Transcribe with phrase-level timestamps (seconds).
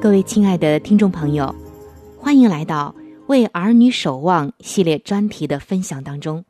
[0.00, 1.52] 各位亲爱的听众朋友，
[2.20, 2.94] 欢迎来到
[3.26, 6.44] 《为儿女守望》系列专题的分享当中。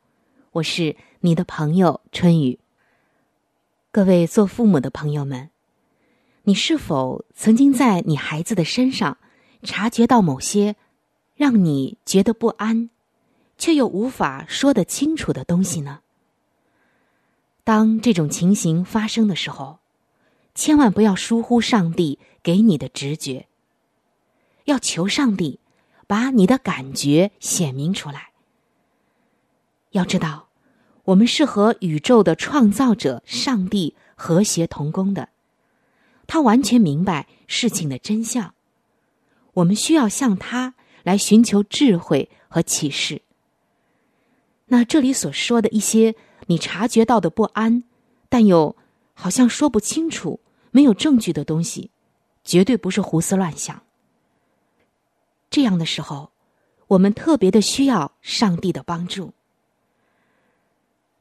[0.51, 2.59] 我是你的朋友春雨。
[3.91, 5.49] 各位做父母的朋友们，
[6.43, 9.17] 你是否曾经在你孩子的身上
[9.63, 10.75] 察觉到某些
[11.35, 12.91] 让你觉得不安，
[13.57, 16.01] 却又无法说得清楚的东西呢？
[17.63, 19.79] 当这种情形发生的时候，
[20.59, 23.47] 千万不要疏忽上帝给你的直觉。
[24.65, 25.61] 要求上帝
[26.05, 28.31] 把你的感觉显明出来。
[29.91, 30.49] 要知道，
[31.05, 35.29] 我们是和宇宙的创造者上帝和谐同工的，
[36.27, 38.53] 他完全明白事情的真相。
[39.53, 43.21] 我们需要向他来寻求智慧和启示。
[44.65, 46.15] 那这里所说的一些
[46.47, 47.85] 你察觉到的不安，
[48.27, 48.75] 但又
[49.13, 50.41] 好像说不清楚。
[50.71, 51.91] 没有证据的东西，
[52.43, 53.81] 绝对不是胡思乱想。
[55.49, 56.31] 这样的时候，
[56.87, 59.33] 我们特别的需要上帝的帮助。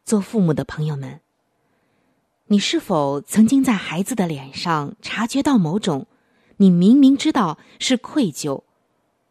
[0.05, 1.20] 做父母的朋友们，
[2.46, 6.06] 你是否曾经在孩子的脸上察觉到某种
[6.58, 8.64] 你明明知道是愧疚，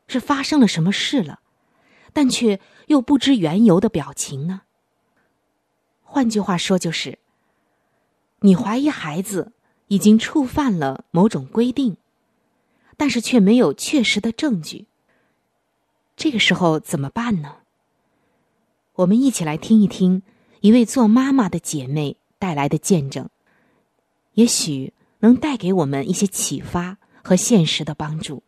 [0.07, 1.39] 是发生了什么事了，
[2.13, 4.61] 但却又不知缘由的表情呢？
[6.03, 7.19] 换句话说，就是
[8.39, 9.53] 你怀疑孩子。
[9.87, 11.97] 已经触犯了某种规定，
[12.95, 14.85] 但是却没有确实的证据。
[16.15, 17.57] 这个时候怎么办呢？
[18.95, 20.23] 我们一起来听一听
[20.61, 23.29] 一位做妈妈的姐妹带来的见证，
[24.33, 28.41] 也许能带给我们一些启发和现实的帮助。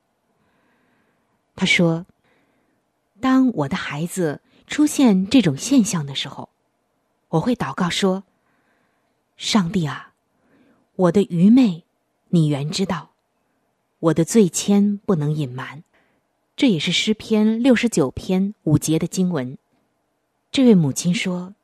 [1.56, 2.08] 她说
[3.22, 6.50] ：“当我的孩子出现这种现象的时候，
[7.28, 8.24] 我会祷告说
[9.38, 10.09] ：“上帝啊，
[11.00, 11.86] 我的愚昧，
[12.28, 13.12] 你原知道；
[14.00, 15.82] 我的罪愆不能隐瞒。”
[16.58, 19.58] 这也是诗篇六十九篇五节的经文。
[20.52, 21.56] 这位母亲说：“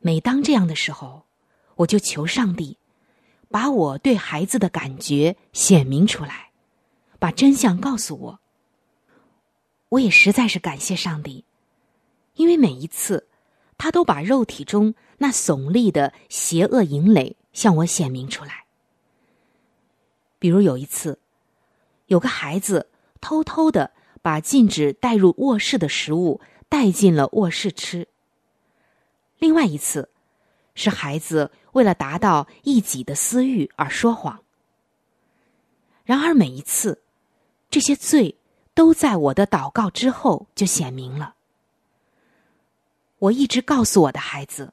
[0.00, 1.22] 每当这样的时候，
[1.76, 2.76] 我就求上帝，
[3.48, 6.50] 把我对孩子的感觉显明出来，
[7.18, 8.40] 把真相告诉我。”
[9.88, 11.46] 我也实在是感谢上帝，
[12.34, 13.26] 因为每一次，
[13.78, 18.64] 他都把肉体中那耸立的邪恶营垒向我显明出来。
[20.38, 21.18] 比如有一次，
[22.06, 22.88] 有个孩子
[23.20, 23.92] 偷偷的
[24.22, 28.06] 把禁止带入卧室的食物带进了卧室吃；
[29.38, 30.08] 另外一次，
[30.74, 34.42] 是孩子为了达到一己的私欲而说谎。
[36.04, 37.02] 然而每一次，
[37.70, 38.34] 这些罪。
[38.74, 41.34] 都在我的祷告之后就显明了。
[43.18, 44.72] 我一直告诉我的孩子，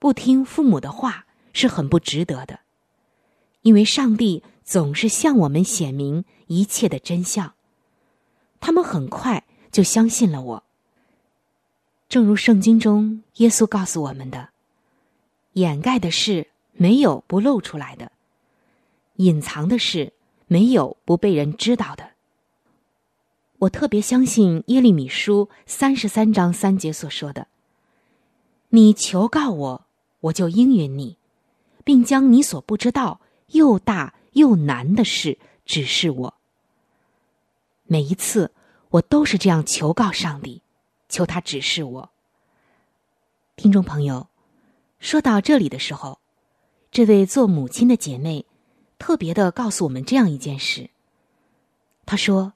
[0.00, 2.60] 不听父母的话是很不值得的，
[3.62, 7.54] 因为上帝总是向我们显明一切的真相。
[8.60, 10.64] 他们很快就相信了我。
[12.08, 14.50] 正如圣经中耶稣告诉我们的
[15.54, 18.12] ：“掩盖的事没有不露出来的，
[19.16, 20.12] 隐藏的事
[20.46, 22.10] 没有不被人知道的。”
[23.58, 27.46] 我特别相信耶利米书三十三章三节所说的
[28.70, 29.86] ：“你求告我，
[30.20, 31.16] 我就应允你，
[31.84, 36.34] 并将你所不知道又大又难的事指示我。”
[37.86, 38.50] 每一次，
[38.90, 40.62] 我都是这样求告上帝，
[41.08, 42.10] 求他指示我。
[43.54, 44.26] 听众朋友，
[44.98, 46.18] 说到这里的时候，
[46.90, 48.46] 这位做母亲的姐妹
[48.98, 50.90] 特别的告诉我们这样一件事。
[52.04, 52.54] 她说。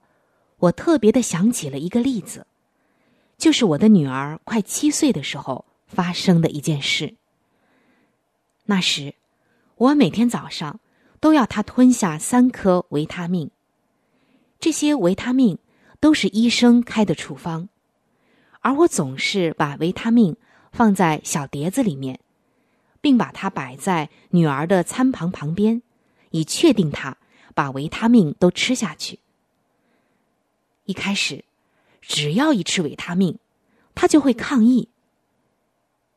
[0.61, 2.45] 我特别的想起了一个例子，
[3.37, 7.15] 就是我的女儿快七岁的时候发生的一件事。
[8.65, 9.15] 那时，
[9.79, 10.81] 我每天早上
[11.21, 13.51] 都要他吞下三颗维他命。
[14.59, 15.59] 这些维他命
[16.01, 17.69] 都是医生开的处方，
[18.61, 20.37] 而我总是把维他命
[20.73, 22.19] 放在小碟子里面，
[23.01, 25.81] 并把它摆在女儿的餐盘旁边，
[26.31, 27.17] 以确定她
[27.55, 29.21] 把维他命都吃下去。
[30.87, 31.45] 一开始，
[32.01, 33.39] 只要一吃维他命，
[33.95, 34.89] 他就会抗议。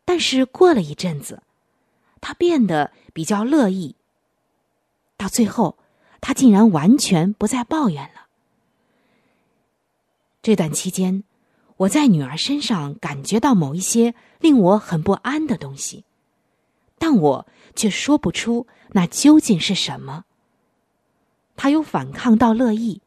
[0.04, 1.44] 但是过了一阵子，
[2.21, 3.95] 他变得比较乐意。
[5.18, 5.77] 到最后，
[6.21, 8.27] 他竟然完全不再抱怨了。
[10.41, 11.23] 这段期间，
[11.77, 16.06] 我在女儿身上感觉到某一些令我很不安的东西，
[16.97, 20.24] 但我却说不出那究竟是什么。
[21.56, 23.01] 他有反抗到乐意。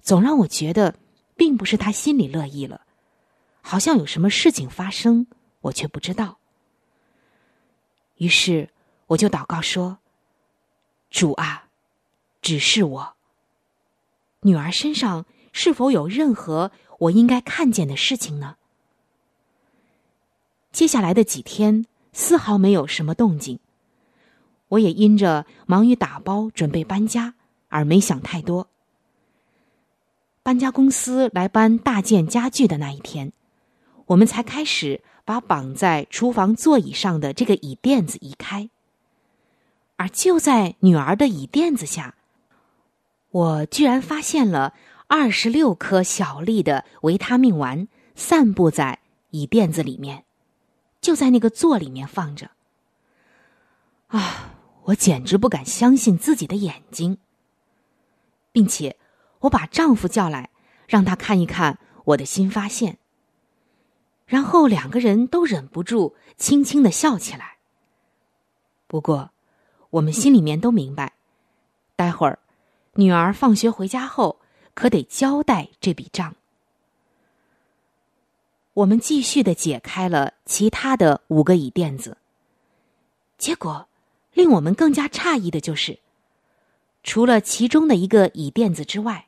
[0.00, 0.94] 总让我觉得，
[1.36, 2.80] 并不是他心里乐意了，
[3.60, 5.26] 好像有什么事情发生，
[5.60, 6.38] 我却不知道。
[8.18, 8.68] 于是
[9.08, 9.98] 我就祷告说
[11.10, 11.68] ：“主啊，
[12.42, 13.14] 指示我，
[14.42, 18.56] 女儿身上是否有任何我应该看见的事情呢？”
[20.70, 23.58] 接下来的几天丝毫没有什么动静，
[24.68, 27.34] 我也因着忙于打包准备搬家
[27.68, 28.68] 而没想太多。
[30.42, 33.32] 搬家公司来搬大件家具的那一天，
[34.06, 38.70] 我们才开始把绑在厨房座椅上的这个椅垫子移开。
[39.96, 42.14] 而就在女儿的椅垫子下，
[43.28, 44.72] 我居然发现了
[45.06, 50.24] 二十六颗小粒的维他命丸散布在椅垫子里面，
[51.02, 52.52] 就在那个座里面放着。
[54.06, 54.54] 啊，
[54.84, 57.18] 我简直不敢相信自己的眼睛，
[58.50, 58.96] 并且。
[59.42, 60.50] 我把丈夫叫来，
[60.88, 62.98] 让他看一看我的新发现。
[64.28, 67.56] 然后两个人都忍不住轻轻的笑起来。
[68.86, 69.30] 不过，
[69.88, 71.14] 我们心里面都明白，
[71.96, 72.38] 待会儿
[72.92, 74.38] 女儿放学回家后
[74.74, 76.36] 可得交代这笔账。
[78.74, 82.18] 我们继续的解开了其他的五个椅垫子。
[83.38, 83.88] 结果，
[84.34, 85.98] 令我们更加诧异的就是，
[87.02, 89.24] 除了其中的一个椅垫子之外。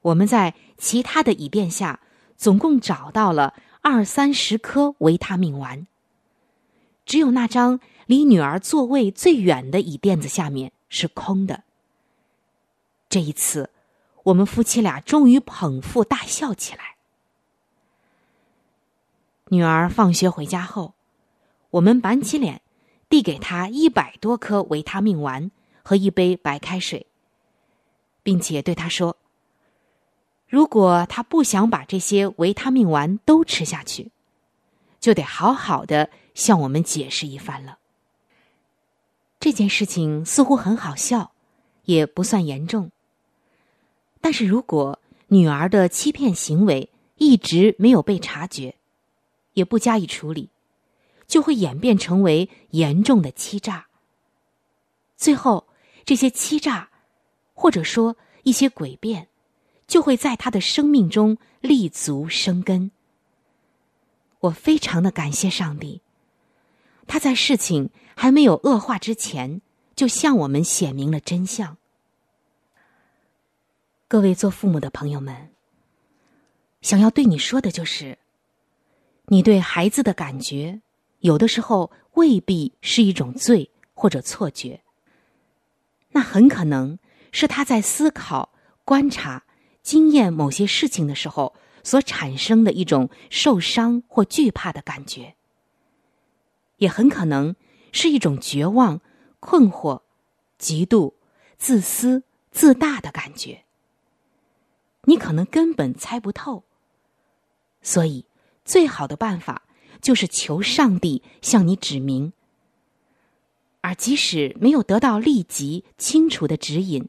[0.00, 2.00] 我们在其他的椅垫下，
[2.36, 3.54] 总共找到了
[3.88, 5.86] 二三十颗维他命丸。
[7.04, 11.62] 只有那张离女儿座位最远的椅垫子下面是空的。
[13.08, 13.70] 这一次，
[14.24, 16.96] 我们夫妻俩终于捧腹大笑起来。
[19.50, 20.94] 女儿放学回家后，
[21.70, 22.60] 我们板起脸，
[23.08, 25.52] 递给她一百多颗维他命丸
[25.84, 27.06] 和一杯白开水，
[28.24, 29.16] 并且对她说。
[30.48, 34.10] 如果他不想把这些维他命丸都吃下去，
[35.00, 37.78] 就得好好的向我们解释一番了。
[39.40, 41.32] 这件事情似乎很好笑，
[41.84, 42.90] 也不算严重。
[44.20, 44.98] 但是如果
[45.28, 48.74] 女儿的欺骗行为一直没有被察觉，
[49.54, 50.50] 也不加以处理，
[51.26, 53.86] 就会演变成为严重的欺诈。
[55.16, 55.66] 最后，
[56.04, 56.90] 这些欺诈，
[57.54, 59.28] 或者说一些诡辩，
[59.86, 62.90] 就会在他的生命中立足生根。
[64.40, 66.02] 我非常的感谢上帝，
[67.06, 69.60] 他在事情还没有恶化之前，
[69.94, 71.76] 就向我们显明了真相。
[74.08, 75.50] 各位做父母的朋友们，
[76.80, 78.18] 想要对你说的就是：
[79.26, 80.80] 你对孩子的感觉，
[81.20, 84.80] 有的时候未必是一种罪或者错觉。
[86.10, 86.98] 那很可能
[87.32, 88.50] 是他在思考、
[88.84, 89.42] 观察、
[89.86, 95.36] 经验某些事情的时候所产生的一种受伤或惧怕的感觉，
[96.78, 97.54] 也很可能
[97.92, 99.00] 是一种绝望、
[99.38, 100.02] 困惑、
[100.58, 101.14] 嫉妒、
[101.56, 103.62] 自私、自大的感觉。
[105.02, 106.64] 你可能根本猜不透，
[107.80, 108.24] 所以
[108.64, 109.62] 最好的办法
[110.02, 112.32] 就是求上帝向你指明。
[113.82, 117.08] 而即使没有得到立即清楚的指引，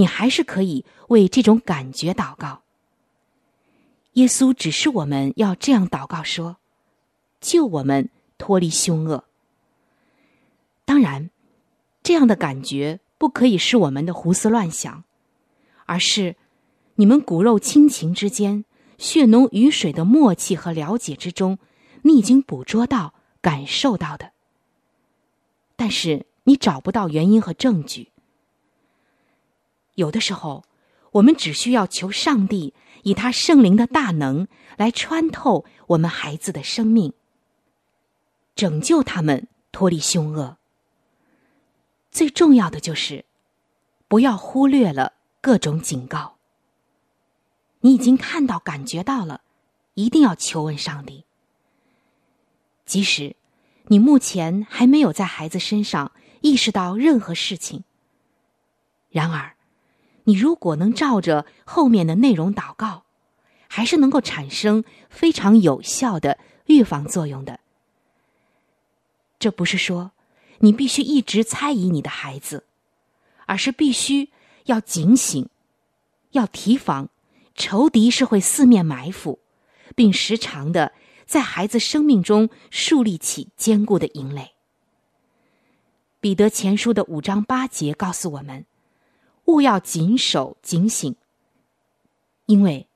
[0.00, 2.62] 你还是可以为这种感觉祷告。
[4.14, 6.56] 耶稣指示我们要这样祷告说
[7.38, 9.24] ：“救我们脱离凶恶。”
[10.86, 11.28] 当然，
[12.02, 15.04] 这样的感觉不可以是我们的胡思乱想，
[15.84, 16.36] 而是
[16.94, 18.64] 你们骨肉亲情之间
[18.96, 21.58] 血浓于水的默契和了解之中，
[22.04, 24.32] 你已经捕捉到、感受到的。
[25.76, 28.08] 但是你找不到原因和证据。
[29.94, 30.64] 有的时候，
[31.12, 37.12] 我们只需要求上帝以他圣灵的大能来穿透我们孩子的生命，
[38.54, 40.56] 拯救他们脱离凶恶。
[42.10, 43.24] 最重要的就是，
[44.08, 46.36] 不要忽略了各种警告。
[47.80, 49.42] 你已经看到、感觉到了，
[49.94, 51.24] 一定要求问上帝，
[52.84, 53.36] 即使。
[53.86, 57.82] 你目前还没有在孩子身上意识到任何事情。
[59.08, 59.56] 然而，
[60.30, 63.02] 你如果能照着后面的内容祷告，
[63.66, 67.58] 还是能够产生非常有效的预防作用的。
[69.40, 70.12] 这不是说
[70.60, 72.62] 你必须一直猜疑你的孩子，
[73.46, 74.30] 而是必须
[74.66, 75.48] 要警醒，
[76.30, 77.08] 要提防
[77.56, 79.40] 仇敌是会四面埋伏，
[79.96, 80.92] 并时常的。
[81.26, 84.52] 在孩子生命中树立起坚固的营垒。
[86.20, 88.66] 彼得前书的五章八节告诉我们：
[89.50, 91.16] 勿要谨守警醒，
[92.46, 92.86] 因为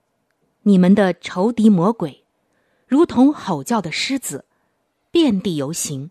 [0.62, 2.24] 你们的仇敌魔鬼，
[2.86, 4.44] 如同吼叫的狮子，
[5.10, 6.10] 遍地游行，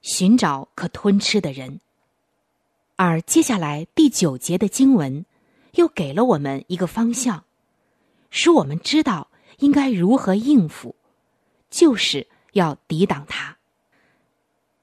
[0.00, 1.80] 寻找可吞吃的人。
[2.96, 5.26] 而接下来第九节的经文，
[5.72, 7.44] 又给了我们一个方向，
[8.30, 9.28] 使我们知道
[9.58, 10.94] 应该如何应付。
[11.70, 13.56] 就是要抵挡他。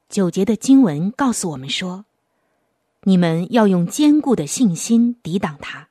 [0.09, 2.03] 九节的经文告诉我们说
[3.03, 5.89] ：“你们要用坚固的信心抵挡他，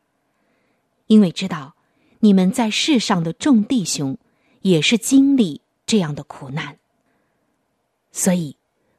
[1.06, 1.74] 因为知道
[2.20, 4.16] 你们在世上的众弟兄
[4.62, 6.78] 也是经历这样的苦难。
[8.12, 8.56] 所以，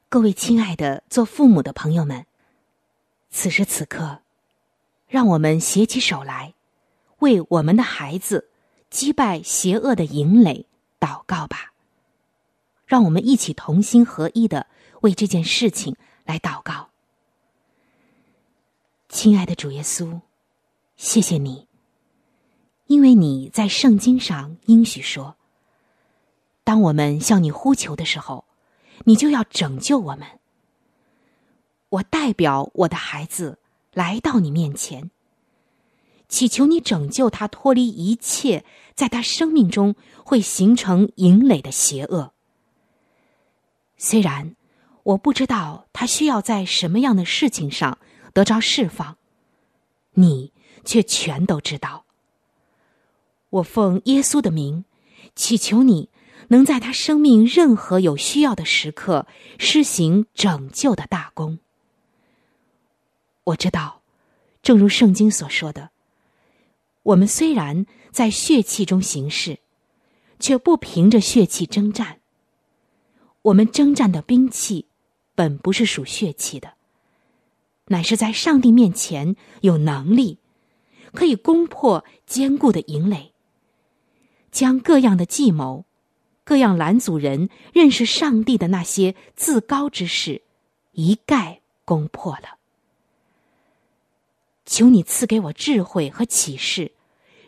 [0.09, 2.25] 各位亲爱的做父母的朋友们，
[3.29, 4.19] 此时此刻，
[5.07, 6.53] 让我们携起手来，
[7.19, 8.49] 为我们的孩子
[8.89, 10.67] 击败邪恶的营垒
[10.99, 11.71] 祷告吧。”
[12.85, 14.67] 让我们一起同心合一的
[14.99, 16.90] 为这件事情来祷告，
[19.11, 20.21] 亲爱的主耶稣，
[20.95, 21.67] 谢谢你，
[22.87, 25.35] 因为你在圣经上应许说，
[26.63, 28.45] 当我们向你呼求的时候，
[29.03, 30.25] 你就要拯救我们。
[31.89, 33.59] 我代表我的孩子
[33.93, 35.11] 来到你面前，
[36.29, 38.63] 祈求你拯救他脱离一切
[38.95, 42.31] 在他生命中会形成营垒的邪恶。
[43.97, 44.55] 虽然
[45.03, 47.99] 我不知道他需要在什么样的事情上
[48.33, 49.17] 得着释放，
[50.13, 50.51] 你
[50.83, 52.05] 却全都知道。
[53.49, 54.85] 我奉耶稣的名，
[55.35, 56.09] 祈求你
[56.47, 61.59] 能在他生命任何有需要的时刻施行拯救的大功。
[63.43, 64.01] 我知道，
[64.61, 65.89] 正如圣经所说的，
[67.03, 69.59] 我们虽然在血气中行事，
[70.39, 72.19] 却不凭着血气征战。
[73.41, 74.85] 我们征战的兵器，
[75.33, 76.75] 本不是属血气的，
[77.91, 80.37] 乃是在上帝面前有能力，
[81.13, 83.33] 可以攻破坚固的营垒，
[84.49, 85.83] 将各样的计谋、
[86.45, 90.41] 各样拦阻人认识上帝的那些自高之事，
[90.93, 92.57] 一概攻破了。
[94.65, 96.93] 求你赐给我智慧和启示，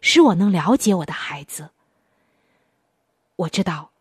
[0.02, 1.70] 使我能了解我的孩子。
[3.38, 3.92] 我知道，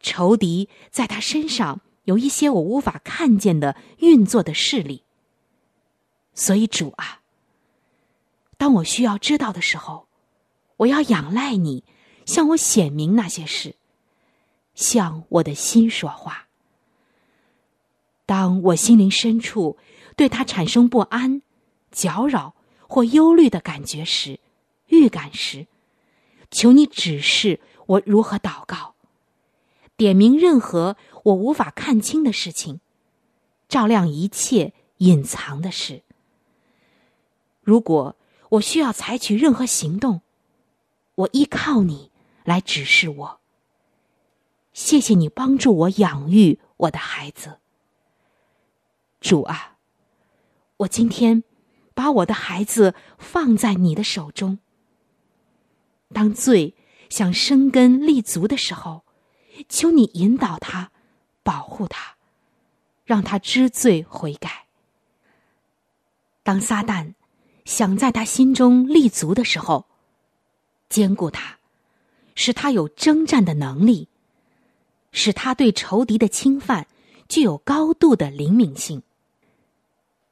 [0.00, 5.03] 仇敌在他身上有一些我无法看见的运作的势力。
[6.34, 7.20] 所以主啊，
[8.56, 10.08] 当我需要知道的时候，
[10.78, 11.84] 我要仰赖你，
[12.26, 13.76] 向我显明那些事，
[14.74, 16.48] 向我的心说话。
[18.26, 19.76] 当我心灵深处
[20.16, 21.42] 对他产生不安、
[21.92, 22.54] 搅扰
[22.88, 24.40] 或忧虑的感觉时、
[24.86, 25.66] 预感时，
[26.50, 28.94] 求你指示我如何祷告，
[29.96, 32.80] 点明任何我无法看清的事情，
[33.68, 36.03] 照亮一切隐藏的事。
[37.64, 38.14] 如果
[38.50, 40.20] 我需要采取任何行动，
[41.14, 42.10] 我依靠你
[42.44, 43.40] 来指示我。
[44.74, 47.58] 谢谢你帮助我养育我的孩子，
[49.20, 49.78] 主啊，
[50.76, 51.42] 我今天
[51.94, 54.58] 把我的孩子放在你的手中。
[56.12, 56.74] 当罪
[57.08, 59.04] 想生根立足的时候，
[59.68, 60.92] 求你引导他，
[61.42, 62.16] 保护他，
[63.04, 64.66] 让他知罪悔改。
[66.42, 67.14] 当撒旦。
[67.64, 69.86] 想在他心中立足的时候，
[70.90, 71.58] 兼顾他，
[72.34, 74.08] 使他有征战的能力，
[75.12, 76.86] 使他对仇敌的侵犯
[77.28, 79.02] 具有高度的灵敏性。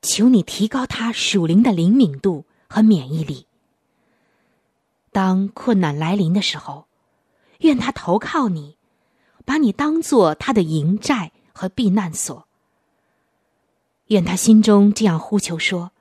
[0.02, 3.46] 求你提高他属灵的灵敏度和免疫力。
[5.10, 6.86] 当困难来临的时候，
[7.60, 8.76] 愿他投靠你，
[9.44, 12.46] 把你当做他的营寨和避难所。
[14.08, 15.92] 愿他心中这样呼求说。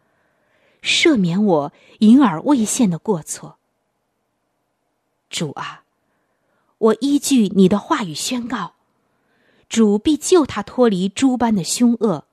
[0.82, 3.58] 赦免我隐而未现的过错，
[5.30, 5.84] 主啊，
[6.80, 8.74] 我依据你的话语宣告，
[9.70, 12.26] 主必救他脱离诸般的凶恶，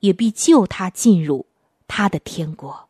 [0.00, 1.46] 也必救他进入
[1.86, 2.88] 他的天国。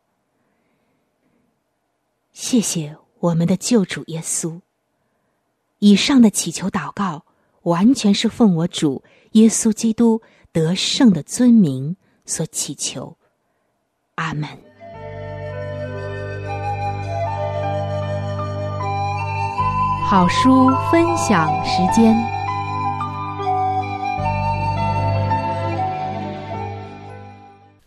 [2.31, 4.61] 谢谢我们的救主耶稣。
[5.79, 7.25] 以上的祈求祷告，
[7.63, 10.21] 完全是奉我主耶稣基督
[10.53, 13.17] 得胜的尊名所祈求。
[14.15, 14.72] 阿门。
[20.05, 22.13] 好书分享时间。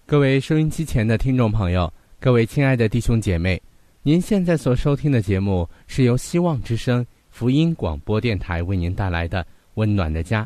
[0.06, 3.60] 各位收音机前的听众朋友，各位亲爱的弟兄姐妹，
[4.02, 9.42] 您现在所收听的节目是由希望之声福音广播电台为您带来的
[9.74, 10.42] 《温暖的家》。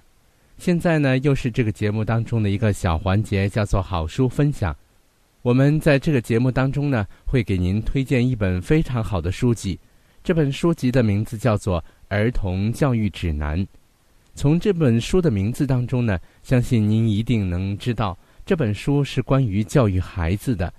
[0.58, 4.76] 现在呢，又是这个节目当中的一个小环节，叫做好书分享。
[5.42, 9.78] 我们在这个节目当中呢，会给您推荐一本非常好的书籍。
[10.30, 13.58] 这本书籍的名字叫做《儿童教育指南》。
[14.32, 18.16] 从这本书的名字当中呢，相信您一定能知道，
[18.46, 20.72] 这本书是关于教育孩子的。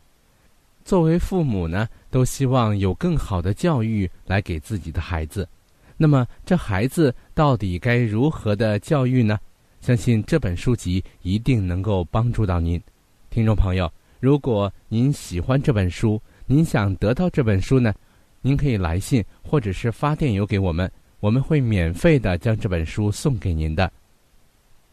[0.86, 5.46] 作为父母呢，都希望有更好的教育来给自己的孩子。
[5.98, 9.38] 那么，这孩子到底该如何的教育呢？
[9.82, 12.82] 相信这本书籍一定能够帮助到您，
[13.30, 13.92] 听众朋友。
[14.22, 17.94] 如果您喜欢这本书，您想得到这本书呢？
[18.42, 23.92] 您可以来信或者是发电邮给我们，我们会免费的将这本书送给您的。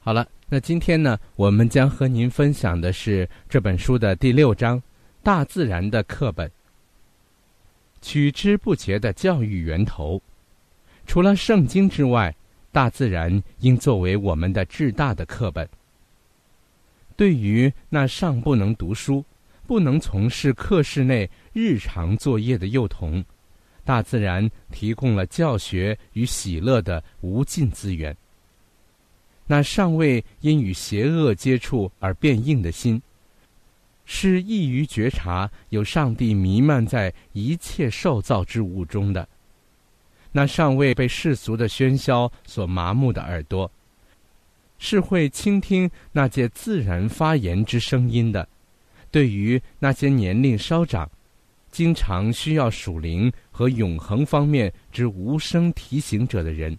[0.00, 4.78] 好了，那今天呢，我们将和您分享的是这本书的第六章
[5.22, 6.48] 《大自然的课本》，
[8.00, 10.20] 取之不竭的教育源头。
[11.06, 12.34] 除了圣经之外，
[12.70, 15.68] 大自然应作为我们的至大的课本。
[17.16, 19.24] 对于那尚不能读书、
[19.66, 23.24] 不能从事课室内日常作业的幼童，
[23.88, 28.14] 大自然提供了教学与喜乐的无尽资源。
[29.46, 33.00] 那尚未因与邪恶接触而变硬的心，
[34.04, 39.26] 是易于觉察有上帝弥漫在一切受造之物中的；
[40.32, 43.70] 那尚未被世俗的喧嚣所麻木的耳朵，
[44.78, 48.46] 是会倾听那些自然发言之声音的。
[49.10, 51.10] 对于那些年龄稍长，
[51.70, 56.78] 经常需要属灵和永恒方面之无声提醒者的人，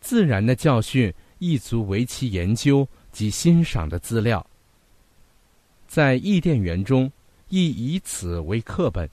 [0.00, 4.46] 自然的教训亦足为其研究及欣赏的资料。
[5.88, 7.10] 在伊甸园中，
[7.48, 9.10] 亦以此为课本。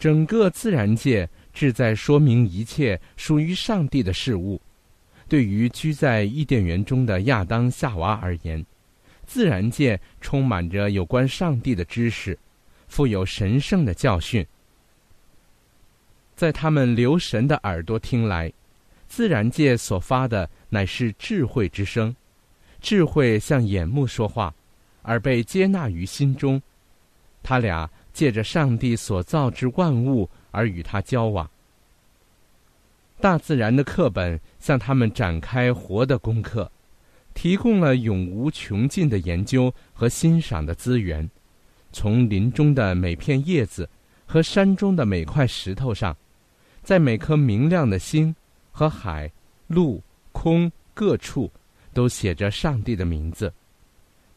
[0.00, 4.60] 整个自然界志在说明一切属于上帝的事物。
[5.28, 8.66] 对于居在伊甸园中的亚当夏娃而言，
[9.28, 12.36] 自然界充满着有关上帝的知识。
[12.88, 14.44] 富有神圣的教训。
[16.36, 18.52] 在他们留神的耳朵听来，
[19.08, 22.14] 自然界所发的乃是智慧之声，
[22.80, 24.54] 智慧向眼目说话，
[25.00, 26.60] 而被接纳于心中。
[27.42, 31.48] 他俩借着上帝所造之万物而与他交往。
[33.18, 36.70] 大自然的课本向他们展开活的功课，
[37.32, 41.30] 提供了永无穷尽的研究和欣赏的资源。
[41.92, 43.88] 从林中的每片叶子
[44.26, 46.14] 和山中的每块石头上，
[46.86, 48.32] 在每颗明亮的星
[48.70, 49.28] 和海、
[49.66, 51.50] 陆、空各处，
[51.92, 53.52] 都写着上帝的名字。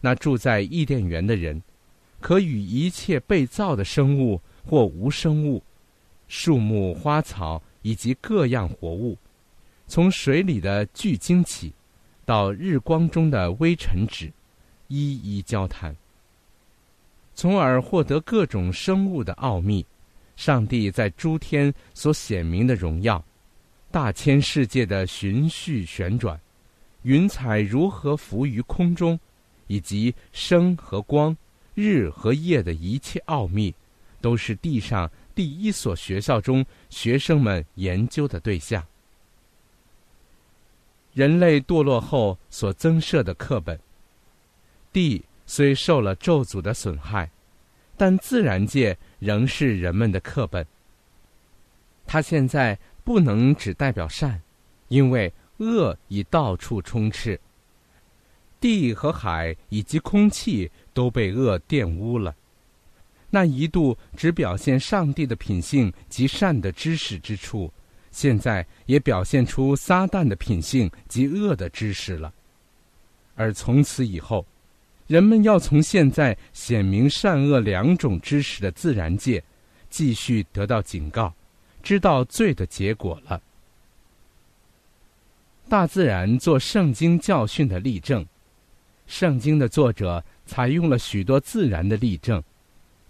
[0.02, 1.62] 那住在伊甸园的人，
[2.20, 5.62] 可与一切被造的生物或无生物、
[6.28, 7.62] 树木、花草。
[7.82, 9.18] 以及各样活物，
[9.88, 11.72] 从水里的巨鲸起，
[12.26, 14.30] 到日光中的微尘纸，
[14.90, 15.96] 一一交谈，
[17.34, 19.86] 从而获得各种生物的奥秘，
[20.40, 23.22] 上帝在诸天所显明的荣耀，
[23.92, 26.40] 大千世界的循序旋转，
[27.02, 29.20] 云彩如何浮于空中，
[29.68, 31.36] 以及生和光、
[31.76, 33.76] 日和夜的一切奥秘，
[34.22, 35.12] 都是地上。
[35.36, 38.82] 第一所学校中学生们研究的对象，
[41.14, 43.78] 人类堕落后所增设的课本。
[44.94, 47.30] 地虽受了咒诅的损害，
[48.00, 50.66] 但自然界仍是人们的课本。
[52.08, 54.42] 它现在不能只代表善，
[54.88, 57.38] 因为恶已到处充斥。
[58.62, 62.34] 地和海以及空气都被恶玷污了。
[63.30, 67.70] 那一度只表现上帝的品性及善的知识之处，
[68.12, 72.34] 现在也表现出撒旦的品性及恶的知识了。
[73.36, 74.46] 而从此以后，
[75.10, 79.44] 人们要从现在显明善恶两种知识的自然界，
[79.90, 81.34] 继续得到警告，
[81.82, 83.42] 知道罪的结果了。
[85.68, 88.24] 大自然做圣经教训的例证，
[89.08, 92.42] 圣经的作者采用了许多自然的例证。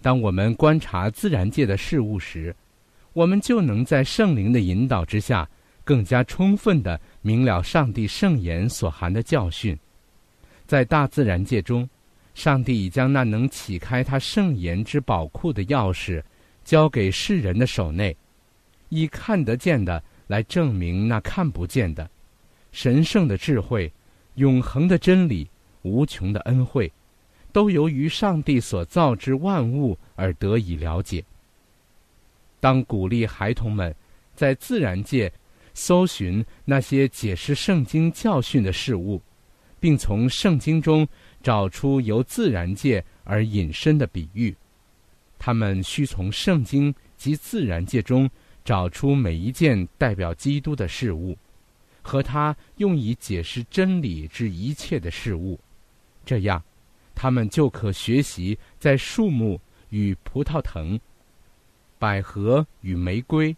[0.00, 2.56] 当我们观察自然界的事物时，
[3.12, 5.46] 我们就能在圣灵的引导之下，
[5.84, 9.78] 更加充分的明了上帝圣言所含的教训。
[10.70, 11.90] 在大自然界中，
[12.32, 16.22] 上帝已将那能启开他圣言之宝库的钥匙，
[16.62, 18.16] 交给世人的手内，
[18.88, 22.08] 以看得见的来证明那看不见的，
[22.70, 23.92] 神圣的智慧、
[24.36, 25.50] 永恒的真理、
[25.82, 26.88] 无穷的恩惠。
[27.50, 31.24] 都由于上帝所造之万物而得以了解。
[32.60, 33.92] 当鼓励孩童们
[34.36, 35.32] 在自然界
[35.74, 39.20] 搜寻那些解释圣经教训的事物，
[39.80, 41.08] 并从圣经中
[41.42, 44.54] 找出由自然界而引申的比喻，
[45.38, 48.30] 他们需从圣经及自然界中
[48.64, 51.36] 找出每一件代表基督的事物，
[52.02, 55.58] 和他用以解释真理之一切的事物，
[56.24, 56.62] 这样。
[57.12, 60.98] 他们就可学习在树木与葡萄藤、
[61.98, 63.54] 百合与玫瑰、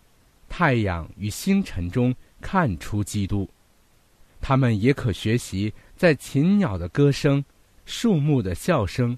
[0.48, 3.46] 太阳与星辰中看出基督；
[4.40, 7.44] 他们也可学习在禽鸟的歌声、
[7.84, 9.16] 树木的笑声、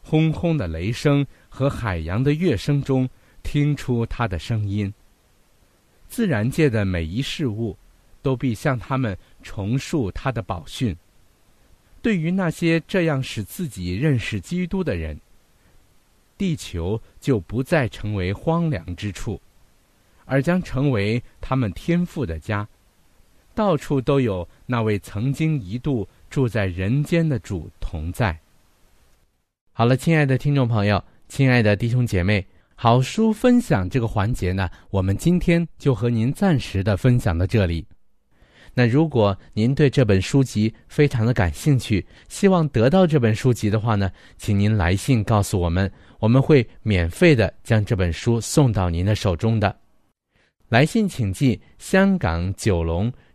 [0.00, 3.10] 轰轰的雷声和海洋的乐声中
[3.42, 4.94] 听出他的声音。
[6.06, 7.76] 自然界的每一事物，
[8.22, 10.96] 都必向他们重述他的宝训。
[12.00, 15.18] 对于那些这样使自己认识基督的人，
[16.38, 19.40] 地球就不再成为荒凉之处，
[20.26, 22.68] 而将成为他们天赋的家。
[23.52, 28.38] 到处都有那位曾经一度住在人间的主同在。
[29.72, 37.84] 好了，亲爱的听众朋友，亲爱的弟兄姐妹，好书分享这个环节呢，我们今天就和您暂时的分享到这里。
[38.72, 45.90] 那如果您对这本书籍非常的感兴趣，希望得到这本书籍的话呢，请您来信告诉我们，
[46.20, 49.76] 我们会免费的将这本书送到您的手中的。
[50.68, 53.12] 来信请寄香港九龙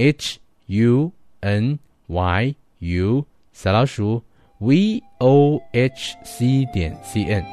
[0.00, 4.22] h u n y u 小老鼠
[4.58, 7.44] v o h c 点 c n。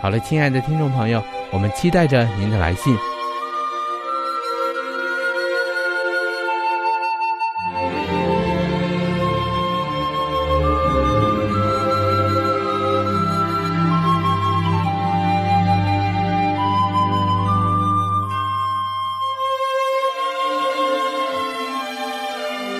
[0.00, 3.11] 好了，亲爱的听众朋友，我们期待着您的来信。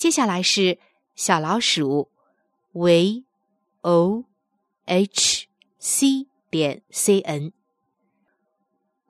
[0.00, 0.78] 接下来是
[1.14, 2.08] 小老鼠
[2.72, 3.22] v
[3.82, 4.24] o
[4.86, 5.46] h
[5.78, 7.52] c 点 c n，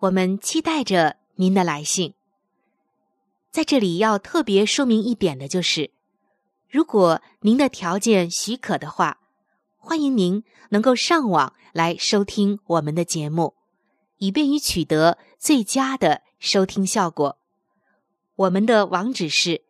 [0.01, 2.15] 我们期待着您的来信。
[3.53, 5.93] 在这里要特别说明一点的就是，
[6.69, 9.21] 如果您的条件许可的话，
[9.77, 13.55] 欢迎您能够上网来收听我们的节目，
[14.17, 17.39] 以便于取得最佳的收听效果。
[18.35, 19.70] 我们的网址是。